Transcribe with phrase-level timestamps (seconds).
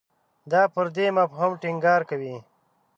[0.51, 2.35] دا پر دې مفهوم ټینګار کوي.